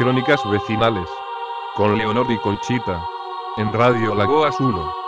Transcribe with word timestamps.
Crónicas 0.00 0.40
vecinales. 0.48 1.06
Con 1.76 1.98
Leonor 1.98 2.24
y 2.32 2.38
Conchita. 2.38 3.04
En 3.58 3.70
Radio 3.70 4.14
Lagoas 4.14 4.58
1. 4.58 4.99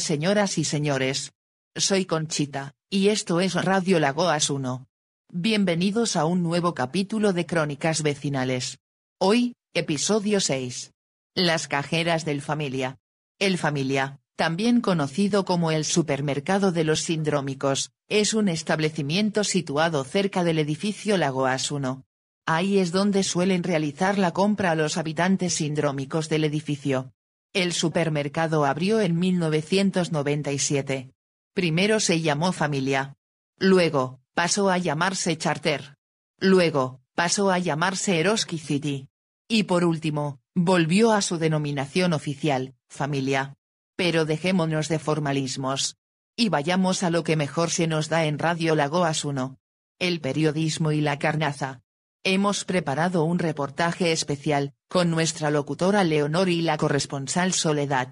Señoras 0.00 0.58
y 0.58 0.64
señores. 0.64 1.32
Soy 1.76 2.04
Conchita, 2.04 2.74
y 2.90 3.08
esto 3.08 3.40
es 3.40 3.54
Radio 3.54 4.00
Lagoas 4.00 4.50
1. 4.50 4.86
Bienvenidos 5.32 6.16
a 6.16 6.24
un 6.24 6.42
nuevo 6.42 6.74
capítulo 6.74 7.32
de 7.32 7.46
Crónicas 7.46 8.02
Vecinales. 8.02 8.78
Hoy, 9.18 9.54
episodio 9.72 10.40
6. 10.40 10.92
Las 11.34 11.68
cajeras 11.68 12.24
del 12.24 12.42
familia. 12.42 12.98
El 13.38 13.58
familia, 13.58 14.20
también 14.36 14.80
conocido 14.80 15.44
como 15.44 15.70
el 15.70 15.84
supermercado 15.84 16.72
de 16.72 16.84
los 16.84 17.00
sindrómicos, 17.00 17.92
es 18.08 18.34
un 18.34 18.48
establecimiento 18.48 19.44
situado 19.44 20.04
cerca 20.04 20.44
del 20.44 20.58
edificio 20.58 21.16
Lagoas 21.16 21.70
1. 21.70 22.04
Ahí 22.46 22.78
es 22.78 22.90
donde 22.92 23.22
suelen 23.22 23.62
realizar 23.62 24.18
la 24.18 24.32
compra 24.32 24.72
a 24.72 24.74
los 24.74 24.96
habitantes 24.96 25.54
sindrómicos 25.54 26.28
del 26.28 26.44
edificio. 26.44 27.12
El 27.54 27.72
supermercado 27.72 28.64
abrió 28.64 29.00
en 29.00 29.16
1997. 29.16 31.12
Primero 31.54 32.00
se 32.00 32.20
llamó 32.20 32.50
Familia. 32.50 33.14
Luego, 33.58 34.18
pasó 34.34 34.70
a 34.70 34.78
llamarse 34.78 35.38
Charter. 35.38 35.94
Luego, 36.40 37.00
pasó 37.14 37.52
a 37.52 37.60
llamarse 37.60 38.18
Eroski 38.18 38.58
City. 38.58 39.06
Y 39.46 39.62
por 39.62 39.84
último, 39.84 40.40
volvió 40.56 41.12
a 41.12 41.22
su 41.22 41.38
denominación 41.38 42.12
oficial, 42.12 42.74
Familia. 42.88 43.54
Pero 43.94 44.24
dejémonos 44.24 44.88
de 44.88 44.98
formalismos. 44.98 45.96
Y 46.34 46.48
vayamos 46.48 47.04
a 47.04 47.10
lo 47.10 47.22
que 47.22 47.36
mejor 47.36 47.70
se 47.70 47.86
nos 47.86 48.08
da 48.08 48.24
en 48.24 48.40
Radio 48.40 48.74
Lagoas 48.74 49.24
1. 49.24 49.60
El 50.00 50.20
periodismo 50.20 50.90
y 50.90 51.00
la 51.00 51.20
carnaza. 51.20 51.82
Hemos 52.24 52.64
preparado 52.64 53.22
un 53.22 53.38
reportaje 53.38 54.10
especial, 54.10 54.74
con 54.94 55.10
nuestra 55.10 55.50
locutora 55.50 56.04
Leonor 56.04 56.48
y 56.48 56.62
la 56.62 56.76
corresponsal 56.76 57.52
Soledad. 57.52 58.10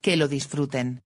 Que 0.00 0.16
lo 0.16 0.28
disfruten. 0.28 1.02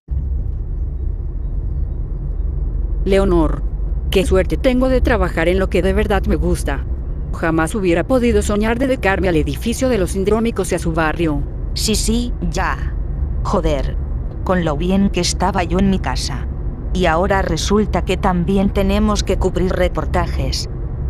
Leonor. 3.03 3.61
Qué 4.09 4.25
suerte 4.25 4.55
tengo 4.55 4.87
de 4.87 5.01
trabajar 5.01 5.49
en 5.49 5.59
lo 5.59 5.69
que 5.69 5.81
de 5.81 5.91
verdad 5.91 6.23
me 6.27 6.37
gusta. 6.37 6.85
Jamás 7.33 7.75
hubiera 7.75 8.07
podido 8.07 8.41
soñar 8.41 8.79
dedicarme 8.79 9.27
al 9.27 9.35
edificio 9.35 9.89
de 9.89 9.97
los 9.97 10.11
sindrómicos 10.11 10.71
y 10.71 10.75
a 10.75 10.79
su 10.79 10.93
barrio. 10.93 11.43
Sí, 11.73 11.95
sí, 11.95 12.31
ya. 12.49 12.95
Joder. 13.43 13.97
Con 14.45 14.63
lo 14.63 14.77
bien 14.77 15.09
que 15.09 15.19
estaba 15.19 15.65
yo 15.65 15.79
en 15.79 15.89
mi 15.89 15.99
casa. 15.99 16.47
Y 16.93 17.05
ahora 17.05 17.41
resulta 17.41 18.05
que 18.05 18.15
también 18.15 18.71
tenemos 18.71 19.23
que 19.23 19.37
cubrir 19.37 19.73
reportajes. 19.73 20.69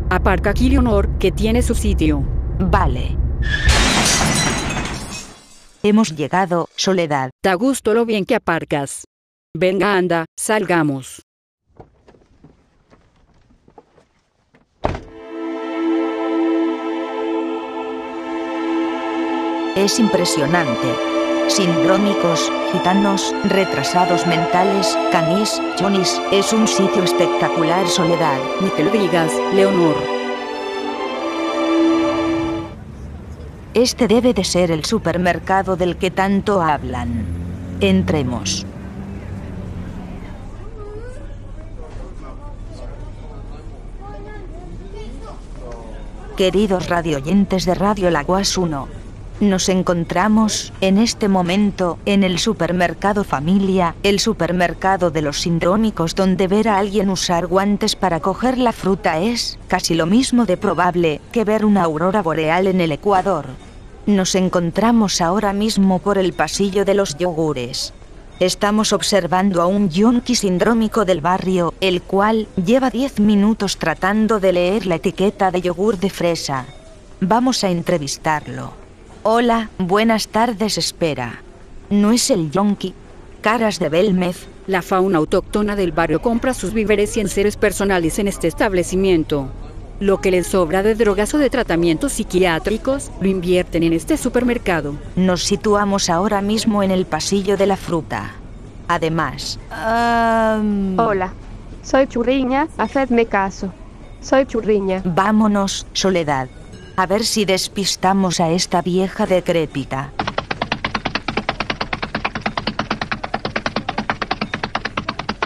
Aparca 0.09 0.49
aquí 0.49 0.69
Leonor, 0.69 1.07
que 1.19 1.31
tiene 1.31 1.61
su 1.61 1.75
sitio. 1.75 2.23
Vale. 2.59 3.15
Hemos 5.89 6.13
llegado, 6.17 6.67
Soledad. 6.75 7.29
Da 7.41 7.53
gusto 7.53 7.93
lo 7.93 8.05
bien 8.05 8.25
que 8.25 8.35
aparcas. 8.35 9.05
Venga, 9.55 9.95
anda, 9.95 10.25
salgamos. 10.37 11.21
Es 19.77 19.97
impresionante. 19.97 20.93
Sindrómicos, 21.47 22.51
gitanos, 22.73 23.33
retrasados 23.45 24.27
mentales, 24.27 24.93
canís, 25.13 25.61
chonis, 25.77 26.19
es 26.33 26.51
un 26.51 26.67
sitio 26.67 27.01
espectacular, 27.05 27.87
Soledad. 27.87 28.41
Ni 28.59 28.69
que 28.71 28.83
lo 28.83 28.91
digas, 28.91 29.31
Leonor. 29.53 30.16
Este 33.77 34.07
debe 34.07 34.33
de 34.33 34.43
ser 34.43 34.71
el 34.71 34.85
supermercado 34.85 35.75
del 35.75 35.97
que 35.97 36.09
tanto 36.09 36.63
hablan. 36.63 37.27
Entremos. 37.79 38.65
Queridos 46.35 46.89
radioyentes 46.89 47.65
de 47.65 47.75
Radio 47.75 48.09
Laguas 48.09 48.57
1, 48.57 48.87
nos 49.41 49.69
encontramos, 49.69 50.73
en 50.81 50.97
este 50.97 51.27
momento, 51.27 51.99
en 52.07 52.23
el 52.23 52.39
supermercado 52.39 53.23
Familia, 53.23 53.93
el 54.01 54.19
supermercado 54.19 55.11
de 55.11 55.21
los 55.21 55.41
sindrómicos 55.41 56.15
donde 56.15 56.47
ver 56.47 56.67
a 56.67 56.79
alguien 56.79 57.11
usar 57.11 57.45
guantes 57.45 57.95
para 57.95 58.21
coger 58.21 58.57
la 58.57 58.71
fruta 58.71 59.19
es, 59.19 59.59
casi 59.67 59.93
lo 59.93 60.07
mismo 60.07 60.47
de 60.47 60.57
probable, 60.57 61.21
que 61.31 61.43
ver 61.43 61.63
una 61.63 61.83
aurora 61.83 62.23
boreal 62.23 62.65
en 62.65 62.81
el 62.81 62.91
Ecuador. 62.91 63.66
Nos 64.07 64.35
encontramos 64.35 65.19
ahora 65.19 65.51
mismo 65.51 65.99
por 65.99 66.17
el 66.17 66.31
pasillo 66.31 66.85
de 66.85 66.93
los 66.93 67.17
yogures. 67.17 67.93
Estamos 68.39 68.93
observando 68.93 69.61
a 69.61 69.65
un 69.65 69.89
yonki 69.89 70.33
sindrómico 70.33 71.03
del 71.03 71.19
barrio, 71.19 71.73
el 71.81 72.01
cual 72.01 72.47
lleva 72.55 72.89
10 72.89 73.19
minutos 73.19 73.75
tratando 73.75 74.39
de 74.39 74.53
leer 74.53 74.85
la 74.85 74.95
etiqueta 74.95 75.51
de 75.51 75.61
yogur 75.61 75.99
de 75.99 76.09
fresa. 76.09 76.65
Vamos 77.19 77.65
a 77.65 77.69
entrevistarlo. 77.69 78.71
Hola, 79.23 79.71
buenas 79.77 80.29
tardes, 80.29 80.77
espera. 80.77 81.41
¿No 81.89 82.13
es 82.13 82.29
el 82.29 82.49
yonki? 82.49 82.93
Caras 83.41 83.77
de 83.77 83.89
Belmez. 83.89 84.47
La 84.67 84.83
fauna 84.83 85.17
autóctona 85.17 85.75
del 85.75 85.91
barrio 85.91 86.21
compra 86.21 86.53
sus 86.53 86.71
víveres 86.73 87.17
y 87.17 87.19
enseres 87.19 87.57
personales 87.57 88.19
en 88.19 88.29
este 88.29 88.47
establecimiento. 88.47 89.49
Lo 89.99 90.21
que 90.21 90.29
les 90.29 90.45
sobra 90.45 90.83
de 90.83 90.93
drogas 90.93 91.33
o 91.33 91.39
de 91.39 91.49
tratamientos 91.49 92.13
psiquiátricos, 92.13 93.09
lo 93.19 93.27
invierten 93.27 93.81
en 93.81 93.93
este 93.93 94.15
supermercado. 94.15 94.93
Nos 95.15 95.43
situamos 95.43 96.11
ahora 96.11 96.39
mismo 96.39 96.83
en 96.83 96.91
el 96.91 97.07
pasillo 97.07 97.57
de 97.57 97.65
la 97.65 97.77
fruta. 97.77 98.33
Además... 98.87 99.59
Hola, 99.71 101.33
soy 101.81 102.05
Churriña, 102.05 102.67
hacedme 102.77 103.25
caso. 103.25 103.73
Soy 104.21 104.45
Churriña. 104.45 105.01
Vámonos, 105.03 105.87
Soledad. 105.93 106.47
A 106.95 107.07
ver 107.07 107.25
si 107.25 107.45
despistamos 107.45 108.39
a 108.39 108.51
esta 108.51 108.83
vieja 108.83 109.25
decrépita. 109.25 110.11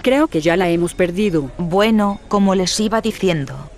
Creo 0.02 0.28
que 0.28 0.42
ya 0.42 0.58
la 0.58 0.68
hemos 0.68 0.94
perdido. 0.94 1.52
Bueno, 1.58 2.20
como 2.28 2.56
les 2.56 2.78
iba 2.80 3.02
diciendo, 3.02 3.71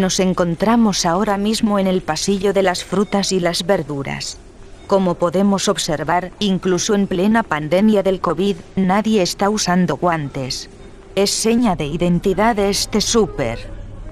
nos 0.00 0.20
encontramos 0.20 1.06
ahora 1.06 1.36
mismo 1.36 1.78
en 1.78 1.86
el 1.86 2.02
pasillo 2.02 2.52
de 2.52 2.62
las 2.62 2.84
frutas 2.84 3.32
y 3.32 3.40
las 3.40 3.66
verduras. 3.66 4.38
Como 4.86 5.14
podemos 5.14 5.68
observar, 5.68 6.30
incluso 6.38 6.94
en 6.94 7.06
plena 7.06 7.42
pandemia 7.42 8.02
del 8.02 8.20
COVID, 8.20 8.56
nadie 8.76 9.22
está 9.22 9.48
usando 9.48 9.96
guantes. 9.96 10.68
Es 11.14 11.30
seña 11.30 11.76
de 11.76 11.86
identidad 11.86 12.56
de 12.56 12.70
este 12.70 13.00
súper. 13.00 13.70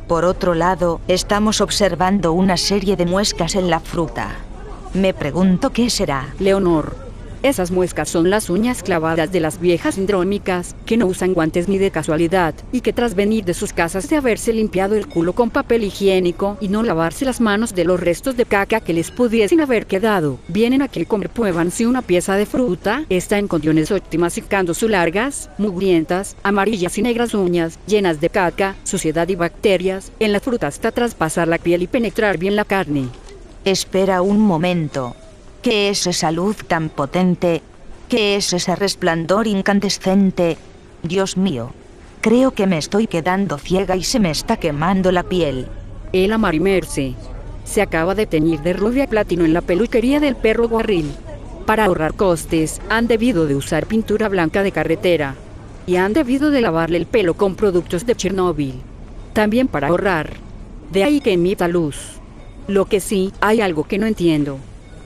Por 0.09 0.25
otro 0.25 0.55
lado, 0.55 1.01
estamos 1.09 1.61
observando 1.61 2.33
una 2.33 2.57
serie 2.57 2.97
de 2.97 3.07
muescas 3.07 3.55
en 3.55 3.71
la 3.71 3.81
fruta. 3.81 4.31
Me 4.95 5.13
pregunto 5.13 5.71
qué 5.71 5.91
será. 5.91 6.35
Leonor. 6.39 7.02
Esas 7.43 7.73
muescas 7.73 8.09
son 8.09 8.31
las 8.31 8.51
uñas 8.51 8.85
clavadas 8.85 9.33
de 9.33 9.41
las 9.41 9.61
viejas 9.61 9.97
sindrómicas, 9.97 10.77
que 10.87 10.97
no 10.97 11.07
usan 11.07 11.35
guantes 11.35 11.69
ni 11.69 11.77
de 11.77 11.91
casualidad, 11.91 12.55
y 12.71 12.83
que 12.83 12.93
tras 12.93 13.17
venir 13.17 13.45
de 13.45 13.53
sus 13.53 13.73
casas 13.73 14.09
de 14.09 14.17
haberse 14.17 14.53
limpiado 14.53 14.95
el 14.95 15.09
culo 15.09 15.33
con 15.33 15.51
papel 15.51 15.83
higiénico 15.83 16.57
y 16.61 16.69
no 16.69 16.85
lavarse 16.85 17.25
las 17.25 17.41
manos 17.41 17.75
de 17.75 17.85
los 17.85 17.99
restos 17.99 18.37
de 18.37 18.45
caca 18.45 18.79
que 18.81 18.93
les 18.93 19.11
pudiesen 19.11 19.61
haber 19.61 19.87
quedado, 19.87 20.39
vienen 20.47 20.83
aquí 20.83 21.03
a 21.03 21.05
comer 21.05 21.31
prueban 21.31 21.73
si 21.73 21.85
una 21.85 22.03
pieza 22.03 22.37
de 22.37 22.47
fruta 22.47 23.05
está 23.09 23.39
en 23.39 23.49
condiciones 23.49 23.91
óptimas 23.91 24.35
secando 24.35 24.73
sus 24.73 24.91
largas, 24.91 25.51
mugrientas, 25.59 26.37
amarillas 26.45 26.97
y 26.99 27.03
negras 27.03 27.35
uñas, 27.35 27.79
llenas 27.89 28.21
de 28.21 28.31
caca, 28.31 28.77
suciedad 28.85 29.29
y 29.29 29.35
bacterias, 29.35 30.13
en 30.21 30.33
la 30.33 30.39
fruta 30.39 30.69
hasta 30.69 30.93
traspasar 30.93 31.49
la 31.49 31.59
piel 31.59 31.83
y 31.83 31.87
penetrar 31.89 32.39
bien 32.39 32.55
la 32.55 32.65
carne. 32.65 33.09
Espera 33.65 34.23
un 34.23 34.41
momento. 34.41 35.17
¿Qué 35.63 35.91
es 35.91 36.09
esa 36.09 36.33
luz 36.33 36.57
tan 36.67 36.89
potente? 36.89 37.63
¿Qué 38.09 38.35
es 38.35 38.53
ese 38.53 38.75
resplandor 38.75 39.47
incandescente? 39.47 40.59
Dios 41.05 41.37
mío. 41.37 41.71
Creo 42.21 42.51
que 42.51 42.67
me 42.67 42.79
estoy 42.79 43.07
quedando 43.07 43.59
ciega 43.59 43.95
y 43.95 44.03
se 44.03 44.19
me 44.19 44.33
está 44.33 44.57
quemando 44.57 45.13
la 45.13 45.23
piel. 45.23 45.69
El 46.13 46.37
Marimerce. 46.37 47.15
Se 47.63 47.81
acaba 47.81 48.17
de 48.17 48.27
teñir 48.27 48.61
de 48.63 48.73
rubia 48.73 49.07
platino 49.07 49.45
en 49.45 49.53
la 49.53 49.61
peluquería 49.61 50.19
del 50.19 50.35
perro 50.35 50.69
guarril. 50.69 51.13
Para 51.65 51.85
ahorrar 51.85 52.15
costes, 52.15 52.83
han 52.89 53.07
debido 53.07 53.47
de 53.47 53.55
usar 53.55 53.87
pintura 53.87 54.29
blanca 54.29 54.65
de 54.65 54.73
carretera. 54.73 55.37
Y 55.87 55.95
han 55.95 56.13
debido 56.13 56.51
de 56.51 56.61
lavarle 56.61 56.99
el 56.99 57.07
pelo 57.07 57.35
con 57.35 57.55
productos 57.55 58.05
de 58.05 58.17
Chernóbil. 58.17 58.83
También 59.33 59.69
para 59.69 59.87
ahorrar. 59.87 60.33
De 60.91 61.05
ahí 61.05 61.21
que 61.21 61.35
emita 61.35 61.69
luz. 61.69 62.19
Lo 62.67 62.87
que 62.87 62.99
sí, 62.99 63.33
hay 63.41 63.61
algo 63.61 63.85
que 63.85 63.99
no 63.99 64.07
entiendo. 64.07 64.59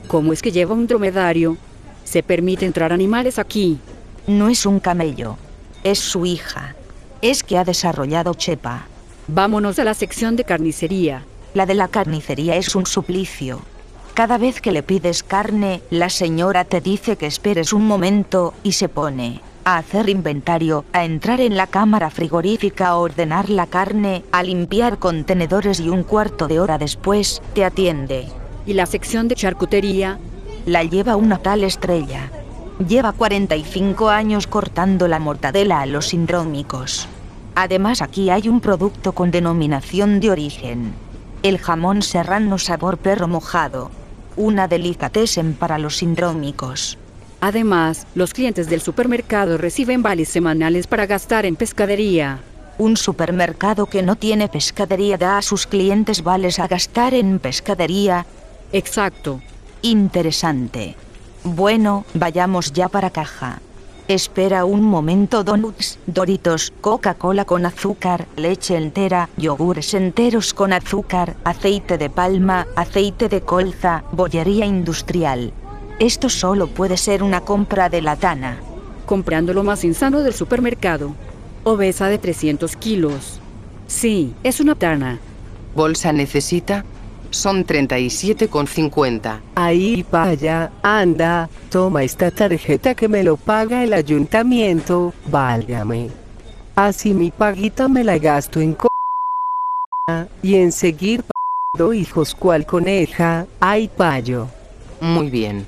¿Cómo 0.07 0.31
es 0.31 0.41
que 0.41 0.53
lleva 0.53 0.73
un 0.73 0.87
dromedario? 0.87 1.57
¿Se 2.05 2.23
permite 2.23 2.65
entrar 2.65 2.93
animales 2.93 3.39
aquí? 3.39 3.77
No 4.25 4.47
es 4.47 4.65
un 4.65 4.79
camello. 4.79 5.37
Es 5.83 5.99
su 5.99 6.25
hija. 6.25 6.75
Es 7.21 7.43
que 7.43 7.57
ha 7.57 7.65
desarrollado 7.65 8.33
chepa. 8.33 8.87
Vámonos 9.27 9.77
a 9.79 9.83
la 9.83 9.93
sección 9.93 10.37
de 10.37 10.45
carnicería. 10.45 11.25
La 11.53 11.65
de 11.65 11.73
la 11.73 11.89
carnicería 11.89 12.55
es 12.55 12.73
un 12.75 12.85
suplicio. 12.85 13.59
Cada 14.13 14.37
vez 14.37 14.61
que 14.61 14.71
le 14.71 14.81
pides 14.81 15.23
carne, 15.23 15.81
la 15.89 16.09
señora 16.09 16.63
te 16.63 16.79
dice 16.79 17.17
que 17.17 17.25
esperes 17.25 17.73
un 17.73 17.85
momento 17.85 18.53
y 18.63 18.71
se 18.71 18.87
pone 18.87 19.41
a 19.65 19.79
hacer 19.79 20.07
inventario, 20.07 20.85
a 20.93 21.03
entrar 21.03 21.41
en 21.41 21.57
la 21.57 21.67
cámara 21.67 22.09
frigorífica 22.09 22.87
a 22.87 22.95
ordenar 22.95 23.49
la 23.49 23.67
carne, 23.67 24.23
a 24.31 24.41
limpiar 24.41 24.97
contenedores 24.97 25.81
y 25.81 25.89
un 25.89 26.03
cuarto 26.03 26.47
de 26.47 26.61
hora 26.61 26.77
después 26.77 27.41
te 27.53 27.65
atiende. 27.65 28.29
¿Y 28.67 28.73
la 28.73 28.85
sección 28.85 29.29
de 29.29 29.35
charcutería? 29.35 30.19
La 30.65 30.83
lleva 30.83 31.15
una 31.15 31.37
tal 31.37 31.63
estrella. 31.63 32.29
Lleva 32.85 33.13
45 33.13 34.09
años 34.09 34.45
cortando 34.45 35.07
la 35.07 35.19
mortadela 35.19 35.79
a 35.79 35.85
los 35.85 36.07
sindrómicos. 36.09 37.07
Además 37.55 38.01
aquí 38.01 38.29
hay 38.29 38.49
un 38.49 38.59
producto 38.59 39.13
con 39.13 39.31
denominación 39.31 40.19
de 40.19 40.31
origen. 40.31 40.93
El 41.43 41.59
jamón 41.59 42.01
serrano 42.01 42.57
sabor 42.57 42.97
perro 42.97 43.29
mojado. 43.29 43.89
Una 44.35 44.67
delicatessen 44.67 45.53
para 45.53 45.79
los 45.79 45.97
sindrómicos. 45.97 46.97
Además, 47.39 48.05
los 48.15 48.33
clientes 48.33 48.69
del 48.69 48.81
supermercado 48.81 49.57
reciben 49.57 50.03
vales 50.03 50.27
semanales 50.27 50.87
para 50.87 51.05
gastar 51.05 51.45
en 51.45 51.55
pescadería. 51.55 52.41
Un 52.77 52.97
supermercado 52.97 53.85
que 53.85 54.03
no 54.03 54.17
tiene 54.17 54.49
pescadería 54.49 55.17
da 55.17 55.37
a 55.37 55.41
sus 55.41 55.67
clientes 55.67 56.21
vales 56.21 56.59
a 56.59 56.67
gastar 56.67 57.13
en 57.13 57.39
pescadería. 57.39 58.25
Exacto. 58.71 59.41
Interesante. 59.81 60.95
Bueno, 61.43 62.05
vayamos 62.13 62.73
ya 62.73 62.89
para 62.89 63.09
caja. 63.09 63.61
Espera 64.07 64.63
un 64.63 64.83
momento, 64.83 65.43
donuts, 65.43 65.99
doritos, 66.07 66.71
Coca-Cola 66.79 67.43
con 67.43 67.65
azúcar, 67.65 68.25
leche 68.37 68.77
entera, 68.77 69.29
yogures 69.35 69.93
enteros 69.93 70.53
con 70.53 70.71
azúcar, 70.71 71.35
aceite 71.43 71.97
de 71.97 72.09
palma, 72.09 72.67
aceite 72.75 73.27
de 73.27 73.41
colza, 73.41 74.03
bollería 74.13 74.65
industrial. 74.65 75.51
Esto 75.99 76.29
solo 76.29 76.67
puede 76.67 76.95
ser 76.95 77.21
una 77.21 77.41
compra 77.41 77.89
de 77.89 78.01
la 78.01 78.15
Tana. 78.15 78.57
Comprando 79.05 79.53
lo 79.53 79.63
más 79.63 79.83
insano 79.83 80.21
del 80.21 80.33
supermercado. 80.33 81.13
Obesa 81.63 82.07
de 82.07 82.17
300 82.17 82.77
kilos. 82.77 83.41
Sí, 83.87 84.33
es 84.43 84.59
una 84.59 84.75
tana. 84.75 85.19
¿Bolsa 85.75 86.11
necesita? 86.11 86.85
Son 87.29 87.65
37,50. 87.65 89.41
Ahí 89.55 90.05
vaya, 90.11 90.71
anda, 90.81 91.49
toma 91.69 92.03
esta 92.03 92.31
tarjeta 92.31 92.95
que 92.95 93.07
me 93.07 93.23
lo 93.23 93.37
paga 93.37 93.83
el 93.83 93.93
ayuntamiento, 93.93 95.13
válgame. 95.27 96.09
Así 96.75 97.13
mi 97.13 97.31
paguita 97.31 97.87
me 97.87 98.03
la 98.03 98.17
gasto 98.17 98.61
en 98.61 98.73
co 98.73 98.87
y 100.41 100.55
en 100.55 100.71
seguir 100.71 101.23
pagando 101.23 101.93
hijos 101.93 102.33
cual 102.33 102.65
coneja, 102.65 103.45
ay 103.59 103.89
payo. 103.89 104.47
Muy 105.01 105.29
bien. 105.29 105.65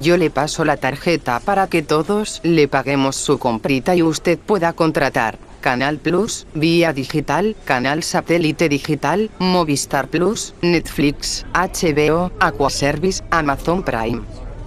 Yo 0.00 0.16
le 0.16 0.30
paso 0.30 0.64
la 0.64 0.78
tarjeta 0.78 1.38
para 1.40 1.68
que 1.68 1.82
todos 1.82 2.40
le 2.42 2.66
paguemos 2.66 3.16
su 3.16 3.38
comprita 3.38 3.94
y 3.94 4.02
usted 4.02 4.38
pueda 4.38 4.72
contratar. 4.72 5.38
Canal 5.62 5.98
Plus, 5.98 6.46
Vía 6.52 6.92
Digital, 6.92 7.56
Canal 7.64 8.02
Satélite 8.02 8.68
Digital, 8.68 9.30
Movistar 9.38 10.08
Plus, 10.08 10.54
Netflix, 10.60 11.46
HBO, 11.54 12.32
Aquaservice, 12.40 13.22
Amazon 13.30 13.82
Prime. 13.82 14.20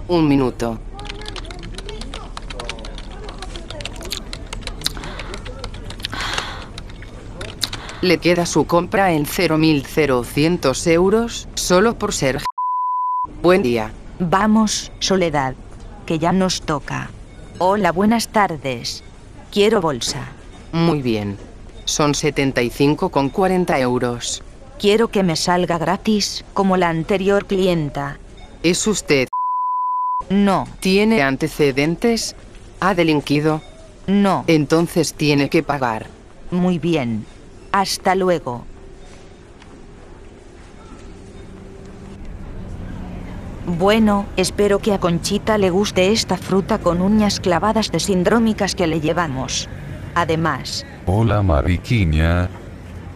Un 0.08 0.26
minuto. 0.26 0.80
Le 8.00 8.18
queda 8.18 8.46
su 8.46 8.66
compra 8.66 9.12
en 9.12 9.26
0.0100 9.26 10.90
euros, 10.92 11.48
solo 11.54 11.98
por 11.98 12.14
ser... 12.14 12.42
Buen 13.42 13.62
día. 13.62 13.92
Vamos, 14.18 14.92
Soledad, 14.98 15.54
que 16.06 16.18
ya 16.18 16.32
nos 16.32 16.62
toca. 16.62 17.10
Hola, 17.58 17.92
buenas 17.92 18.28
tardes. 18.28 19.02
Quiero 19.50 19.80
bolsa. 19.80 20.35
Muy 20.76 21.00
bien. 21.00 21.38
Son 21.86 22.12
75,40 22.12 23.80
euros. 23.80 24.42
Quiero 24.78 25.08
que 25.08 25.22
me 25.22 25.34
salga 25.34 25.78
gratis, 25.78 26.44
como 26.52 26.76
la 26.76 26.90
anterior 26.90 27.46
clienta. 27.46 28.18
¿Es 28.62 28.86
usted? 28.86 29.26
No, 30.28 30.66
¿Tiene 30.80 31.22
antecedentes? 31.22 32.36
¿Ha 32.80 32.94
delinquido? 32.94 33.62
no. 34.06 34.44
Entonces 34.48 35.14
tiene 35.14 35.48
que 35.48 35.62
pagar. 35.62 36.08
Muy 36.50 36.78
bien. 36.78 37.24
Hasta 37.72 38.14
luego. 38.14 38.64
Bueno, 43.66 44.26
espero 44.36 44.78
que 44.78 44.92
a 44.92 45.00
Conchita 45.00 45.56
le 45.58 45.70
guste 45.70 46.12
esta 46.12 46.36
fruta 46.36 46.78
con 46.78 47.00
uñas 47.00 47.40
clavadas 47.40 47.90
de 47.90 47.98
sindrómicas 47.98 48.74
que 48.74 48.86
le 48.86 49.00
llevamos. 49.00 49.68
Además, 50.16 50.86
Hola 51.04 51.42
Mariquiña. 51.42 52.48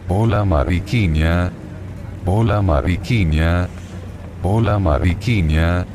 Hola 0.07 0.45
Mariquiña. 0.45 1.51
Hola 2.27 2.61
Mariquiña. 2.61 3.67
Hola 4.43 4.77
Mariquiña. 4.77 5.85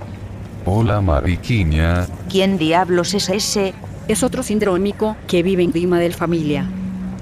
Hola 0.65 1.01
Mariquiña. 1.01 2.07
¿quién 2.29 2.59
diablos 2.59 3.15
es 3.15 3.29
ese? 3.29 3.73
Es 4.09 4.25
otro 4.25 4.43
sindrómico 4.43 5.17
que 5.29 5.45
vive 5.45 5.63
en 5.63 5.71
Lima 5.71 6.01
del 6.01 6.13
familia. 6.13 6.69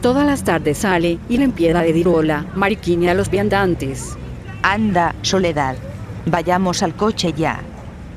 Todas 0.01 0.27
las 0.27 0.45
tardes 0.45 0.79
sale 0.79 1.19
y 1.29 1.37
le 1.37 1.45
empieza 1.45 1.81
a 1.81 1.83
decir 1.83 2.09
hola, 2.09 2.47
mariquiña 2.55 3.11
a 3.11 3.15
los 3.15 3.29
viandantes. 3.29 4.17
Anda, 4.63 5.15
Soledad. 5.21 5.77
Vayamos 6.25 6.83
al 6.83 6.97
coche 6.97 7.35
ya. 7.35 7.61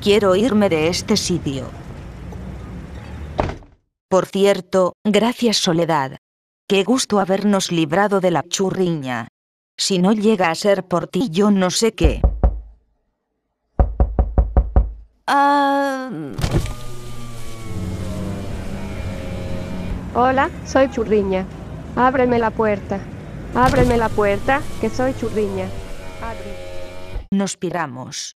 Quiero 0.00 0.34
irme 0.34 0.70
de 0.70 0.88
este 0.88 1.18
sitio. 1.18 1.66
Por 4.08 4.24
cierto, 4.24 4.94
gracias 5.04 5.58
Soledad. 5.58 6.16
Qué 6.66 6.82
gusto 6.82 7.20
habernos 7.20 7.70
librado 7.70 8.20
de 8.20 8.30
la 8.30 8.42
churriña. 8.42 9.28
Si 9.76 9.98
no 9.98 10.12
llega 10.12 10.50
a 10.50 10.54
ser 10.54 10.84
por 10.84 11.08
ti, 11.08 11.28
yo 11.30 11.50
no 11.50 11.70
sé 11.70 11.94
qué. 11.94 12.22
Ah, 15.26 16.10
Hola, 20.14 20.50
soy 20.66 20.90
Churriña. 20.90 21.46
Ábreme 21.94 22.38
la 22.38 22.50
puerta. 22.50 22.98
Ábreme 23.54 23.98
la 23.98 24.08
puerta, 24.08 24.62
que 24.80 24.88
soy 24.88 25.14
Churriña. 25.14 25.68
Abre. 26.22 27.28
nos 27.30 27.56
piramos. 27.56 28.36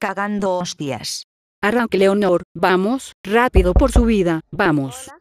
Cagando 0.00 0.58
hostias. 0.58 1.28
Arranque, 1.64 1.96
Leonor, 1.96 2.42
vamos, 2.54 3.12
rápido 3.22 3.72
por 3.72 3.92
su 3.92 4.04
vida, 4.04 4.40
vamos. 4.50 5.12